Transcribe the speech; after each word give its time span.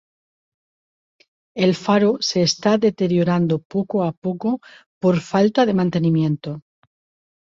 El 1.55 1.75
faro 1.75 2.17
se 2.21 2.41
está 2.41 2.79
deteriorando 2.79 3.59
poco 3.59 4.03
a 4.03 4.13
poco 4.13 4.59
por 4.99 5.13
la 5.17 5.21
falta 5.21 5.63
de 5.67 5.75
mantenimiento. 5.75 6.63